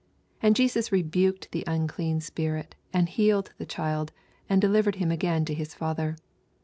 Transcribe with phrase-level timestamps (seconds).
[0.41, 4.11] And Jesus rebuked the unclean spirit, and healed the child,
[4.49, 6.17] and delivered him again to his father.